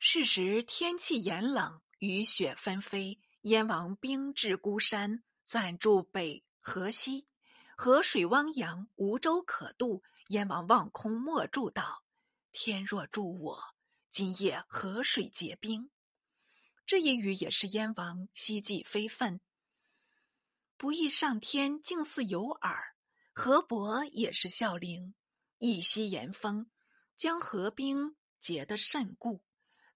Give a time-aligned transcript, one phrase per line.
[0.00, 3.20] 是时天气炎冷，雨雪纷飞。
[3.42, 7.26] 燕王兵至孤山，暂住北河西。
[7.76, 10.02] 河水汪洋，无舟可渡。
[10.28, 12.04] 燕王望空默祝道
[12.52, 13.60] ：“天若助我，
[14.08, 15.90] 今夜河水结冰。”
[16.86, 19.40] 这一语也是燕王希冀非分。
[20.76, 22.94] 不意上天竟似有耳，
[23.32, 25.14] 河伯也是孝灵。
[25.58, 26.70] 一夕严风，
[27.16, 29.42] 将河冰结得甚固。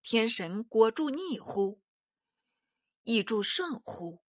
[0.03, 1.81] 天神果助逆乎？
[3.05, 4.25] 亦助顺乎？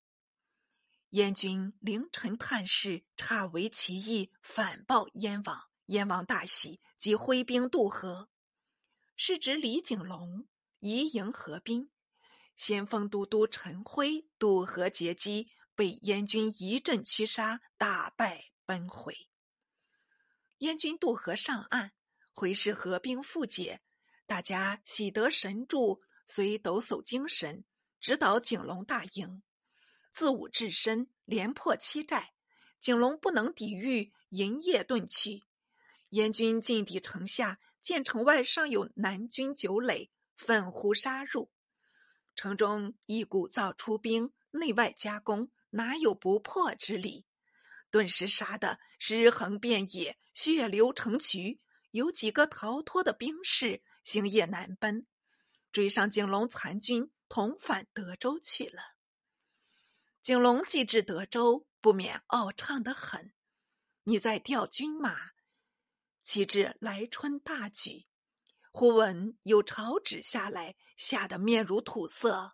[1.11, 5.71] 燕军凌晨探视，差为其意，反报燕王。
[5.87, 8.29] 燕王大喜，即挥兵渡河。
[9.17, 10.47] 是指李景龙
[10.79, 11.91] 移营河滨，
[12.55, 19.29] 先锋都督陈辉渡河截击，被燕军一阵驱杀，大败奔回。
[20.59, 21.93] 燕军渡河上岸，
[22.31, 23.83] 回视河兵复解。
[24.33, 27.67] 大家喜得神助，遂抖擞精神，
[28.01, 29.43] 直捣景龙大营。
[30.11, 32.33] 自武至深，连破七寨，
[32.81, 35.43] 景龙不能抵御，营夜遁去。
[36.13, 41.51] 燕军进抵城下，见城外尚有南军九垒，奋呼杀入。
[42.35, 47.27] 城中一鼓噪出兵，内外夹攻，哪有不破之理？
[47.91, 51.61] 顿时杀得尸横遍野，血流成渠。
[51.91, 53.83] 有几个逃脱的兵士。
[54.03, 55.07] 星夜难奔，
[55.71, 58.83] 追上景龙残军，同返德州去了。
[60.21, 63.33] 景龙既至德州，不免傲畅的很。
[64.05, 65.33] 你在调军马，
[66.23, 68.07] 岂知来春大举？
[68.73, 72.53] 忽闻有朝旨下来，吓得面如土色。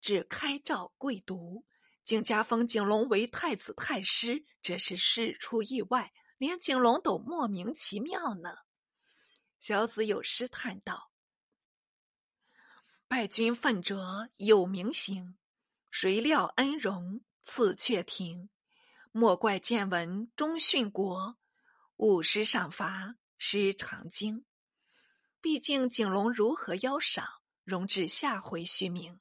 [0.00, 1.66] 只开诏跪读，
[2.04, 8.54] 竟加封景龙为太子太师，这是事出意外，连景龙都莫名其妙呢。
[9.60, 11.12] 小子有诗叹道
[13.06, 15.36] ：“败军奋折有名行，
[15.90, 18.48] 谁料恩荣赐却庭。
[19.12, 21.36] 莫怪见闻终殉国，
[21.96, 24.46] 五师赏罚失长经。
[25.42, 27.26] 毕竟景龙如何邀赏，
[27.62, 29.20] 容至下回续明。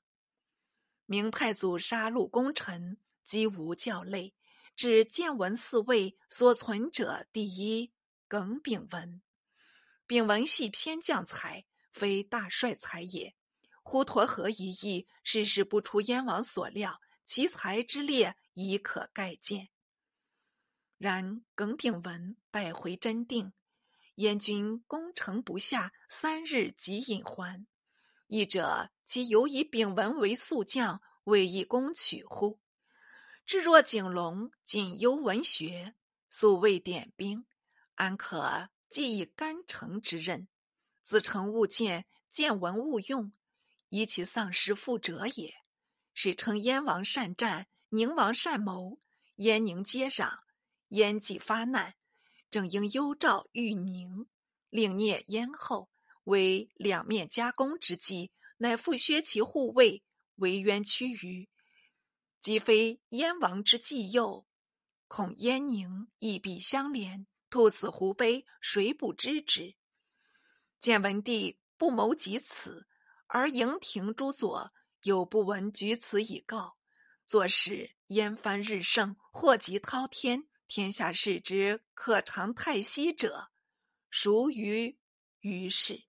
[1.06, 4.34] 明太祖杀戮功臣，几无教类，
[4.78, 7.92] 只见闻四位所存者第一
[8.30, 9.22] 耿炳文。”
[10.10, 13.36] 丙文系偏将才，非大帅才也。
[13.84, 19.70] 呼沱河一役，事事不出燕王所料，其才之烈已可概见。
[20.98, 23.54] 然耿炳文败回真定，
[24.16, 27.68] 燕军攻城不下，三日即引还。
[28.26, 32.60] 译者其犹以丙文为宿将，未易攻取乎？
[33.46, 35.94] 至若景龙仅优文学，
[36.32, 37.46] 素未点兵，
[37.94, 38.70] 安可？
[38.90, 40.48] 既以干城之任，
[41.04, 43.32] 子成勿见，见闻勿用，
[43.90, 45.54] 以其丧失复者也。
[46.14, 49.00] 史称燕王善战，宁王善谋，
[49.36, 50.40] 燕宁接壤，
[50.88, 51.94] 燕既发难，
[52.50, 54.28] 正应幽诏谕宁，
[54.70, 55.92] 令聂燕后，
[56.24, 60.04] 为两面夹攻之计，乃复削其护卫，
[60.36, 61.48] 为渊屈于，
[62.40, 64.48] 即非燕王之计右，
[65.08, 67.28] 恐燕宁亦必相连。
[67.50, 69.76] 兔死狐悲，谁不知之？
[70.80, 72.88] 建文帝不谋及此，
[73.28, 74.72] 而营庭诸佐
[75.04, 76.78] 有不闻举此以告，
[77.26, 83.50] 作使燕藩日盛，祸及滔天，天下视之可长太息者，
[84.10, 84.98] 孰于
[85.40, 86.04] 于是？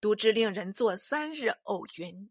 [0.00, 2.30] 独之令人作三日偶云。